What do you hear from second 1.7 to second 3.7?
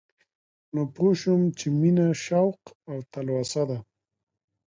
مينه شوق او تلوسه